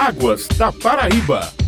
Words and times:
Águas 0.00 0.48
da 0.56 0.72
Paraíba. 0.72 1.59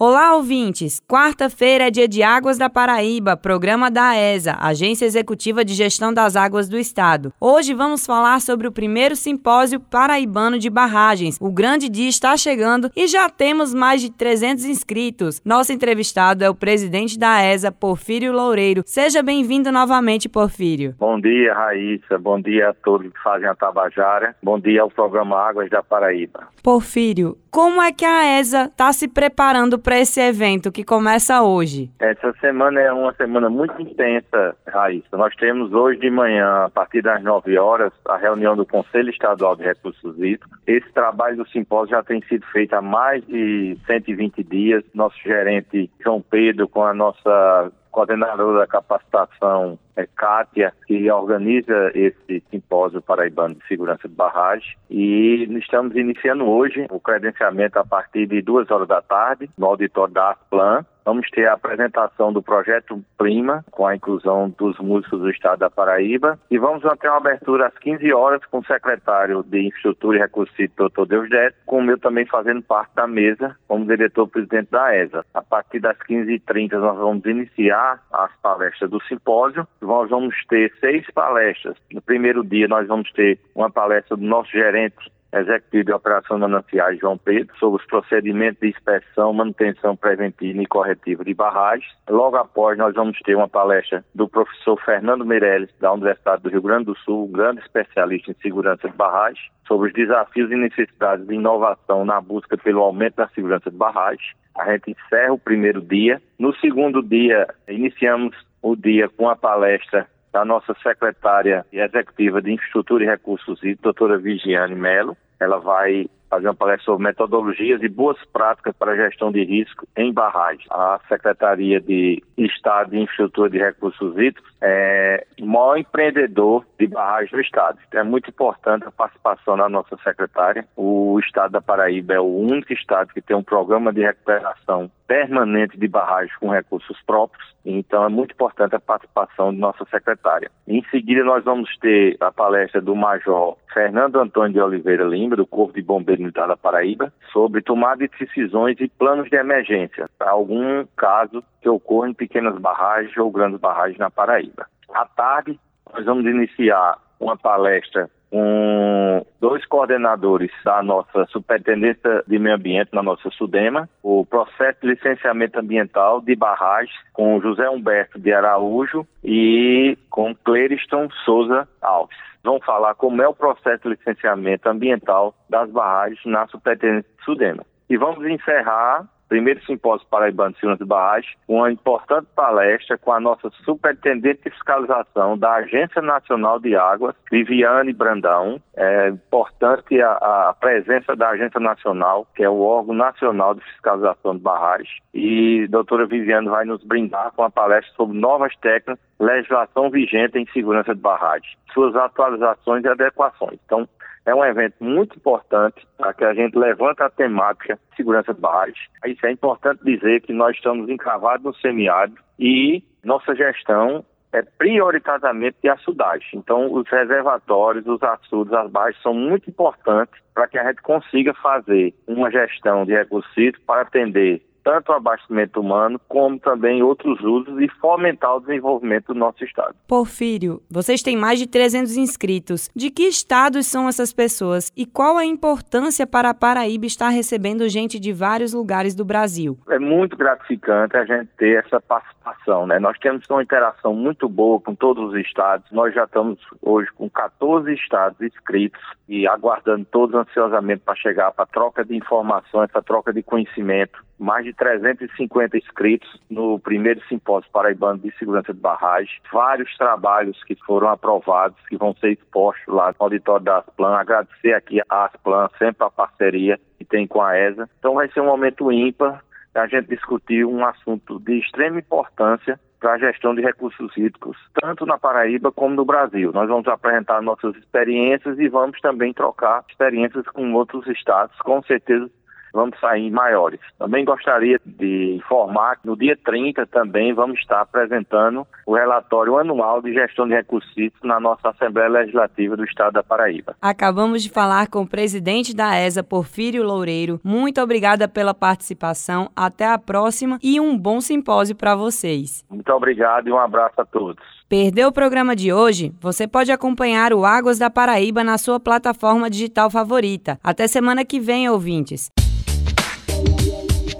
Olá, 0.00 0.36
ouvintes! 0.36 1.02
Quarta-feira 1.08 1.88
é 1.88 1.90
dia 1.90 2.06
de 2.06 2.22
Águas 2.22 2.56
da 2.56 2.70
Paraíba, 2.70 3.36
programa 3.36 3.90
da 3.90 4.16
ESA, 4.16 4.56
Agência 4.60 5.04
Executiva 5.04 5.64
de 5.64 5.74
Gestão 5.74 6.14
das 6.14 6.36
Águas 6.36 6.68
do 6.68 6.78
Estado. 6.78 7.32
Hoje 7.40 7.74
vamos 7.74 8.06
falar 8.06 8.40
sobre 8.40 8.68
o 8.68 8.70
primeiro 8.70 9.16
simpósio 9.16 9.80
paraibano 9.80 10.56
de 10.56 10.70
barragens. 10.70 11.36
O 11.40 11.50
grande 11.50 11.88
dia 11.88 12.08
está 12.08 12.36
chegando 12.36 12.92
e 12.94 13.08
já 13.08 13.28
temos 13.28 13.74
mais 13.74 14.00
de 14.00 14.08
300 14.08 14.66
inscritos. 14.66 15.42
Nosso 15.44 15.72
entrevistado 15.72 16.44
é 16.44 16.48
o 16.48 16.54
presidente 16.54 17.18
da 17.18 17.42
ESA, 17.42 17.72
Porfírio 17.72 18.32
Loureiro. 18.32 18.84
Seja 18.86 19.20
bem-vindo 19.20 19.72
novamente, 19.72 20.28
Porfírio. 20.28 20.94
Bom 20.96 21.20
dia, 21.20 21.52
Raíssa. 21.52 22.16
Bom 22.20 22.40
dia 22.40 22.68
a 22.68 22.72
todos 22.72 23.12
que 23.12 23.20
fazem 23.20 23.48
a 23.48 23.54
Tabajara. 23.56 24.36
Bom 24.40 24.60
dia 24.60 24.80
ao 24.80 24.90
programa 24.92 25.36
Águas 25.38 25.68
da 25.68 25.82
Paraíba. 25.82 26.46
Porfírio, 26.62 27.36
como 27.50 27.82
é 27.82 27.90
que 27.90 28.04
a 28.04 28.38
ESA 28.38 28.66
está 28.66 28.92
se 28.92 29.08
preparando 29.08 29.78
para 29.88 30.00
esse 30.00 30.20
evento 30.20 30.70
que 30.70 30.84
começa 30.84 31.40
hoje? 31.40 31.90
Essa 31.98 32.30
semana 32.42 32.78
é 32.78 32.92
uma 32.92 33.10
semana 33.14 33.48
muito 33.48 33.80
intensa, 33.80 34.54
Raíssa. 34.66 35.16
Nós 35.16 35.34
temos 35.36 35.72
hoje 35.72 35.98
de 35.98 36.10
manhã, 36.10 36.66
a 36.66 36.68
partir 36.68 37.00
das 37.00 37.22
9 37.22 37.56
horas, 37.56 37.90
a 38.06 38.18
reunião 38.18 38.54
do 38.54 38.66
Conselho 38.66 39.08
Estadual 39.08 39.56
de 39.56 39.62
Recursos 39.64 40.14
Hídricos. 40.18 40.58
Esse 40.66 40.92
trabalho 40.92 41.38
do 41.38 41.48
simpósio 41.48 41.96
já 41.96 42.02
tem 42.02 42.20
sido 42.28 42.44
feito 42.48 42.74
há 42.74 42.82
mais 42.82 43.26
de 43.26 43.78
120 43.86 44.44
dias. 44.44 44.84
Nosso 44.92 45.16
gerente 45.24 45.90
João 46.04 46.20
Pedro, 46.20 46.68
com 46.68 46.84
a 46.84 46.92
nossa 46.92 47.72
coordenadora 47.98 48.60
da 48.60 48.66
capacitação 48.68 49.76
é 49.96 50.06
Kátia, 50.06 50.72
que 50.86 51.10
organiza 51.10 51.90
esse 51.92 52.40
simpósio 52.48 53.02
paraibano 53.02 53.56
de 53.56 53.66
segurança 53.66 54.06
de 54.06 54.14
barragem. 54.14 54.76
E 54.88 55.48
estamos 55.58 55.96
iniciando 55.96 56.48
hoje 56.48 56.86
o 56.90 57.00
credenciamento 57.00 57.76
a 57.76 57.84
partir 57.84 58.28
de 58.28 58.40
duas 58.40 58.70
horas 58.70 58.86
da 58.86 59.02
tarde, 59.02 59.50
no 59.58 59.66
auditório 59.66 60.14
da 60.14 60.30
Asplan. 60.30 60.86
Vamos 61.08 61.30
ter 61.30 61.46
a 61.46 61.54
apresentação 61.54 62.30
do 62.30 62.42
projeto 62.42 63.02
Prima, 63.16 63.64
com 63.70 63.86
a 63.86 63.96
inclusão 63.96 64.54
dos 64.58 64.78
músicos 64.78 65.20
do 65.20 65.30
estado 65.30 65.60
da 65.60 65.70
Paraíba. 65.70 66.38
E 66.50 66.58
vamos 66.58 66.82
ter 67.00 67.08
uma 67.08 67.16
abertura 67.16 67.68
às 67.68 67.78
15 67.78 68.12
horas 68.12 68.44
com 68.50 68.58
o 68.58 68.66
secretário 68.66 69.42
de 69.42 69.68
Infraestrutura 69.68 70.18
e 70.18 70.20
Recursos 70.20 70.54
doutor 70.76 71.06
Deusdete, 71.06 71.56
com 71.64 71.78
o 71.78 71.82
meu 71.82 71.98
também 71.98 72.26
fazendo 72.26 72.60
parte 72.60 72.94
da 72.94 73.06
mesa, 73.06 73.56
como 73.66 73.86
diretor-presidente 73.86 74.70
da 74.70 74.94
ESA. 74.94 75.24
A 75.32 75.40
partir 75.40 75.80
das 75.80 75.96
15h30 75.96 76.72
nós 76.72 76.98
vamos 76.98 77.24
iniciar 77.24 78.02
as 78.12 78.30
palestras 78.42 78.90
do 78.90 79.02
simpósio 79.04 79.66
nós 79.80 80.10
vamos 80.10 80.34
ter 80.46 80.70
seis 80.78 81.06
palestras. 81.12 81.76
No 81.90 82.02
primeiro 82.02 82.44
dia, 82.44 82.68
nós 82.68 82.86
vamos 82.86 83.10
ter 83.12 83.38
uma 83.54 83.70
palestra 83.70 84.14
do 84.14 84.24
nosso 84.24 84.50
gerente 84.50 85.10
executivo 85.32 85.84
de 85.84 85.92
operação 85.92 86.38
mananciais 86.38 86.98
João 86.98 87.18
Pedro 87.18 87.54
sobre 87.58 87.80
os 87.80 87.86
procedimentos 87.86 88.60
de 88.60 88.68
inspeção, 88.68 89.32
manutenção 89.32 89.96
preventiva 89.96 90.62
e 90.62 90.66
corretiva 90.66 91.24
de 91.24 91.34
barragens. 91.34 91.90
Logo 92.08 92.36
após, 92.36 92.78
nós 92.78 92.94
vamos 92.94 93.18
ter 93.20 93.34
uma 93.34 93.48
palestra 93.48 94.04
do 94.14 94.28
professor 94.28 94.80
Fernando 94.84 95.24
Meirelles, 95.24 95.70
da 95.80 95.92
Universidade 95.92 96.42
do 96.42 96.50
Rio 96.50 96.62
Grande 96.62 96.86
do 96.86 96.96
Sul, 96.98 97.26
um 97.26 97.32
grande 97.32 97.60
especialista 97.60 98.30
em 98.30 98.36
segurança 98.42 98.88
de 98.88 98.96
barragens, 98.96 99.46
sobre 99.66 99.88
os 99.88 99.94
desafios 99.94 100.50
e 100.50 100.56
necessidades 100.56 101.26
de 101.26 101.34
inovação 101.34 102.04
na 102.04 102.20
busca 102.20 102.56
pelo 102.56 102.80
aumento 102.80 103.16
da 103.16 103.28
segurança 103.28 103.70
de 103.70 103.76
barragens. 103.76 104.32
A 104.56 104.72
gente 104.72 104.90
encerra 104.90 105.32
o 105.32 105.38
primeiro 105.38 105.80
dia. 105.80 106.20
No 106.38 106.54
segundo 106.56 107.02
dia, 107.02 107.46
iniciamos 107.68 108.34
o 108.62 108.74
dia 108.74 109.08
com 109.08 109.28
a 109.28 109.36
palestra 109.36 110.08
da 110.38 110.44
nossa 110.44 110.72
secretária 110.80 111.66
executiva 111.72 112.40
de 112.40 112.52
Infraestrutura 112.52 113.02
e 113.02 113.08
Recursos 113.08 113.58
Hídricos, 113.58 113.82
doutora 113.82 114.18
Vigiane 114.18 114.76
Melo. 114.76 115.16
Ela 115.40 115.58
vai 115.58 116.08
fazer 116.28 116.48
uma 116.48 116.54
palestra 116.54 116.84
sobre 116.84 117.04
metodologias 117.04 117.82
e 117.82 117.88
boas 117.88 118.16
práticas 118.32 118.74
para 118.76 118.96
gestão 118.96 119.32
de 119.32 119.44
risco 119.44 119.86
em 119.96 120.12
barragens. 120.12 120.66
A 120.70 121.00
Secretaria 121.08 121.80
de 121.80 122.22
Estado 122.36 122.90
de 122.90 122.98
Infraestrutura 122.98 123.50
de 123.50 123.58
Recursos 123.58 124.16
Hídricos 124.16 124.52
é 124.60 125.26
o 125.40 125.46
maior 125.46 125.76
empreendedor 125.76 126.64
de 126.78 126.86
barragens 126.86 127.30
do 127.30 127.40
Estado. 127.40 127.78
Então 127.88 128.00
é 128.00 128.04
muito 128.04 128.30
importante 128.30 128.84
a 128.86 128.90
participação 128.90 129.56
da 129.56 129.68
nossa 129.68 129.96
secretária. 130.04 130.66
O 130.76 131.18
Estado 131.20 131.52
da 131.52 131.60
Paraíba 131.60 132.14
é 132.14 132.20
o 132.20 132.24
único 132.24 132.72
Estado 132.72 133.12
que 133.12 133.22
tem 133.22 133.36
um 133.36 133.42
programa 133.42 133.92
de 133.92 134.02
recuperação 134.02 134.90
permanente 135.08 135.78
de 135.78 135.88
barragens 135.88 136.36
com 136.36 136.50
recursos 136.50 137.00
próprios, 137.06 137.42
então 137.64 138.04
é 138.04 138.08
muito 138.10 138.32
importante 138.32 138.76
a 138.76 138.80
participação 138.80 139.52
de 139.52 139.58
nossa 139.58 139.84
secretária. 139.86 140.50
Em 140.66 140.84
seguida, 140.90 141.24
nós 141.24 141.42
vamos 141.42 141.74
ter 141.78 142.18
a 142.20 142.30
palestra 142.30 142.80
do 142.82 142.94
Major 142.94 143.56
Fernando 143.72 144.20
Antônio 144.20 144.52
de 144.52 144.60
Oliveira 144.60 145.04
Lima, 145.04 145.34
do 145.34 145.46
Corpo 145.46 145.72
de 145.72 145.82
Bombeiros 145.82 146.17
Militar 146.18 146.48
da 146.48 146.56
Paraíba, 146.56 147.12
sobre 147.32 147.62
tomada 147.62 148.06
de 148.06 148.10
decisões 148.18 148.76
e 148.80 148.88
planos 148.88 149.28
de 149.28 149.36
emergência 149.36 150.08
para 150.18 150.30
algum 150.30 150.84
caso 150.96 151.42
que 151.60 151.68
ocorra 151.68 152.08
em 152.08 152.14
pequenas 152.14 152.58
barragens 152.58 153.16
ou 153.16 153.30
grandes 153.30 153.60
barragens 153.60 153.98
na 153.98 154.10
Paraíba. 154.10 154.66
À 154.92 155.04
tarde, 155.04 155.58
nós 155.92 156.04
vamos 156.04 156.24
iniciar 156.26 156.98
uma 157.20 157.36
palestra 157.36 158.10
com 158.30 159.07
dois 159.40 159.64
coordenadores 159.66 160.50
da 160.64 160.82
nossa 160.82 161.26
Superintendência 161.26 162.22
de 162.26 162.38
Meio 162.38 162.56
Ambiente, 162.56 162.94
na 162.94 163.02
nossa 163.02 163.30
SUDEMA, 163.30 163.88
o 164.02 164.24
processo 164.24 164.80
de 164.82 164.88
licenciamento 164.88 165.58
ambiental 165.58 166.20
de 166.20 166.34
barragens, 166.34 166.96
com 167.12 167.40
José 167.40 167.68
Humberto 167.68 168.18
de 168.18 168.32
Araújo 168.32 169.06
e 169.24 169.96
com 170.10 170.34
Cleriston 170.34 171.08
Souza 171.24 171.68
Alves. 171.82 172.16
Vão 172.42 172.60
falar 172.60 172.94
como 172.94 173.20
é 173.20 173.28
o 173.28 173.34
processo 173.34 173.82
de 173.82 173.90
licenciamento 173.90 174.68
ambiental 174.68 175.34
das 175.50 175.70
barragens 175.70 176.20
na 176.24 176.46
Superintendência 176.46 177.10
SUDEMA. 177.24 177.64
E 177.90 177.96
vamos 177.96 178.24
encerrar 178.26 179.06
primeiro 179.28 179.64
simpósio 179.64 180.06
paraibano 180.08 180.52
de 180.52 180.60
segurança 180.60 180.84
de 180.84 180.88
barragem, 180.88 181.30
uma 181.46 181.70
importante 181.70 182.26
palestra 182.34 182.96
com 182.98 183.12
a 183.12 183.20
nossa 183.20 183.50
superintendente 183.64 184.42
de 184.44 184.50
fiscalização 184.50 185.36
da 185.36 185.54
Agência 185.54 186.00
Nacional 186.02 186.58
de 186.58 186.74
Águas, 186.74 187.14
Viviane 187.30 187.92
Brandão. 187.92 188.60
É 188.76 189.08
importante 189.08 190.00
a, 190.00 190.12
a 190.48 190.54
presença 190.58 191.14
da 191.14 191.30
Agência 191.30 191.60
Nacional, 191.60 192.26
que 192.34 192.42
é 192.42 192.48
o 192.48 192.60
órgão 192.60 192.94
nacional 192.94 193.54
de 193.54 193.64
fiscalização 193.64 194.36
de 194.36 194.42
barragens, 194.42 194.88
e 195.12 195.64
a 195.64 195.70
doutora 195.70 196.06
Viviane 196.06 196.48
vai 196.48 196.64
nos 196.64 196.82
brindar 196.84 197.32
com 197.32 197.42
a 197.42 197.50
palestra 197.50 197.92
sobre 197.94 198.18
novas 198.18 198.54
técnicas, 198.56 198.98
legislação 199.20 199.90
vigente 199.90 200.38
em 200.38 200.46
segurança 200.52 200.94
de 200.94 201.00
barragens, 201.00 201.52
suas 201.74 201.94
atualizações 201.96 202.84
e 202.84 202.88
adequações. 202.88 203.58
Então, 203.64 203.88
é 204.28 204.34
um 204.34 204.44
evento 204.44 204.74
muito 204.80 205.16
importante 205.16 205.86
para 205.96 206.12
que 206.12 206.22
a 206.22 206.34
gente 206.34 206.56
levante 206.56 207.02
a 207.02 207.08
temática 207.08 207.78
de 207.90 207.96
segurança 207.96 208.34
de 208.34 208.40
barragens. 208.40 208.78
Isso 209.06 209.24
é 209.24 209.32
importante 209.32 209.82
dizer 209.82 210.20
que 210.20 210.34
nós 210.34 210.54
estamos 210.54 210.88
encravados 210.90 211.44
no 211.44 211.54
semiárido 211.56 212.18
e 212.38 212.82
nossa 213.02 213.34
gestão 213.34 214.04
é 214.30 214.42
prioritariamente 214.42 215.56
de 215.62 215.70
açudagem. 215.70 216.28
Então, 216.34 216.70
os 216.70 216.86
reservatórios, 216.90 217.86
os 217.86 218.02
açudes, 218.02 218.52
as 218.52 218.70
barragens 218.70 219.02
são 219.02 219.14
muito 219.14 219.48
importantes 219.48 220.20
para 220.34 220.46
que 220.46 220.58
a 220.58 220.64
gente 220.68 220.82
consiga 220.82 221.32
fazer 221.32 221.94
uma 222.06 222.30
gestão 222.30 222.84
de 222.84 222.92
recursos 222.92 223.32
para 223.66 223.80
atender 223.80 224.42
tanto 224.68 224.92
o 224.92 224.94
abastecimento 224.96 225.60
humano 225.60 225.98
como 226.06 226.38
também 226.38 226.82
outros 226.82 227.18
usos 227.22 227.58
e 227.58 227.68
fomentar 227.80 228.36
o 228.36 228.40
desenvolvimento 228.40 229.14
do 229.14 229.18
nosso 229.18 229.42
estado. 229.42 229.74
Porfírio, 229.86 230.60
vocês 230.70 231.02
têm 231.02 231.16
mais 231.16 231.38
de 231.38 231.46
300 231.46 231.96
inscritos. 231.96 232.68
De 232.76 232.90
que 232.90 233.04
estados 233.04 233.66
são 233.66 233.88
essas 233.88 234.12
pessoas 234.12 234.70
e 234.76 234.84
qual 234.84 235.16
a 235.16 235.24
importância 235.24 236.06
para 236.06 236.28
a 236.28 236.34
Paraíba 236.34 236.84
estar 236.84 237.08
recebendo 237.08 237.66
gente 237.66 237.98
de 237.98 238.12
vários 238.12 238.52
lugares 238.52 238.94
do 238.94 239.06
Brasil? 239.06 239.56
É 239.70 239.78
muito 239.78 240.18
gratificante 240.18 240.98
a 240.98 241.04
gente 241.06 241.30
ter 241.38 241.64
essa 241.64 241.80
participação, 241.80 242.66
né? 242.66 242.78
Nós 242.78 242.98
temos 242.98 243.24
uma 243.30 243.42
interação 243.42 243.94
muito 243.94 244.28
boa 244.28 244.60
com 244.60 244.74
todos 244.74 245.14
os 245.14 245.18
estados. 245.18 245.72
Nós 245.72 245.94
já 245.94 246.04
estamos 246.04 246.38
hoje 246.60 246.90
com 246.94 247.08
14 247.08 247.72
estados 247.72 248.20
inscritos 248.20 248.82
e 249.08 249.26
aguardando 249.26 249.86
todos 249.86 250.14
ansiosamente 250.14 250.82
para 250.84 250.94
chegar 250.94 251.32
para 251.32 251.46
troca 251.46 251.82
de 251.82 251.96
informações, 251.96 252.70
para 252.70 252.82
troca 252.82 253.14
de 253.14 253.22
conhecimento 253.22 254.06
mais 254.18 254.44
de 254.44 254.52
350 254.58 255.56
inscritos 255.56 256.20
no 256.28 256.58
primeiro 256.58 257.00
simpósio 257.08 257.50
paraibano 257.52 257.98
de 257.98 258.12
segurança 258.18 258.52
de 258.52 258.60
barragem, 258.60 259.20
vários 259.32 259.74
trabalhos 259.76 260.42
que 260.44 260.56
foram 260.66 260.88
aprovados, 260.88 261.56
que 261.68 261.76
vão 261.76 261.94
ser 261.94 262.12
expostos 262.12 262.66
lá 262.66 262.88
no 262.88 263.04
auditório 263.04 263.44
da 263.44 263.58
Asplan. 263.58 263.96
Agradecer 263.96 264.52
aqui 264.52 264.80
a 264.88 265.04
Asplan, 265.06 265.48
sempre 265.58 265.86
a 265.86 265.90
parceria 265.90 266.58
que 266.76 266.84
tem 266.84 267.06
com 267.06 267.22
a 267.22 267.38
ESA. 267.38 267.68
Então 267.78 267.94
vai 267.94 268.08
ser 268.10 268.20
um 268.20 268.26
momento 268.26 268.70
ímpar 268.70 269.22
a 269.54 269.66
gente 269.66 269.88
discutir 269.88 270.44
um 270.44 270.64
assunto 270.64 271.18
de 271.20 271.38
extrema 271.38 271.78
importância 271.78 272.60
para 272.78 272.92
a 272.92 272.98
gestão 272.98 273.34
de 273.34 273.42
recursos 273.42 273.90
hídricos, 273.96 274.36
tanto 274.60 274.86
na 274.86 274.96
Paraíba 274.96 275.50
como 275.50 275.74
no 275.74 275.84
Brasil. 275.84 276.30
Nós 276.32 276.48
vamos 276.48 276.68
apresentar 276.68 277.20
nossas 277.20 277.56
experiências 277.56 278.38
e 278.38 278.48
vamos 278.48 278.80
também 278.80 279.12
trocar 279.12 279.64
experiências 279.68 280.24
com 280.28 280.52
outros 280.52 280.86
estados. 280.86 281.36
Com 281.38 281.60
certeza 281.62 282.08
vamos 282.52 282.78
sair 282.80 283.10
maiores. 283.10 283.60
Também 283.78 284.04
gostaria 284.04 284.60
de 284.64 285.16
informar 285.16 285.76
que 285.76 285.86
no 285.86 285.96
dia 285.96 286.16
30 286.24 286.66
também 286.66 287.12
vamos 287.12 287.38
estar 287.38 287.60
apresentando 287.60 288.46
o 288.66 288.74
relatório 288.74 289.38
anual 289.38 289.82
de 289.82 289.92
gestão 289.92 290.26
de 290.26 290.34
recursos 290.34 290.68
na 291.02 291.18
nossa 291.20 291.50
Assembleia 291.50 291.88
Legislativa 291.88 292.56
do 292.56 292.64
Estado 292.64 292.94
da 292.94 293.02
Paraíba. 293.02 293.56
Acabamos 293.60 294.22
de 294.22 294.30
falar 294.30 294.68
com 294.68 294.82
o 294.82 294.88
presidente 294.88 295.54
da 295.54 295.76
ESA, 295.78 296.02
Porfírio 296.02 296.62
Loureiro. 296.62 297.20
Muito 297.24 297.60
obrigada 297.60 298.08
pela 298.08 298.34
participação. 298.34 299.30
Até 299.34 299.66
a 299.66 299.78
próxima 299.78 300.38
e 300.42 300.60
um 300.60 300.76
bom 300.76 301.00
simpósio 301.00 301.56
para 301.56 301.74
vocês. 301.74 302.44
Muito 302.50 302.72
obrigado 302.72 303.28
e 303.28 303.32
um 303.32 303.38
abraço 303.38 303.80
a 303.80 303.84
todos. 303.84 304.22
Perdeu 304.48 304.88
o 304.88 304.92
programa 304.92 305.36
de 305.36 305.52
hoje? 305.52 305.92
Você 306.00 306.26
pode 306.26 306.50
acompanhar 306.50 307.12
o 307.12 307.26
Águas 307.26 307.58
da 307.58 307.68
Paraíba 307.68 308.24
na 308.24 308.38
sua 308.38 308.58
plataforma 308.58 309.28
digital 309.28 309.68
favorita. 309.70 310.38
Até 310.42 310.66
semana 310.66 311.04
que 311.04 311.20
vem, 311.20 311.48
ouvintes. 311.50 312.10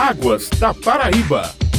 Águas 0.00 0.48
da 0.58 0.72
Paraíba. 0.72 1.69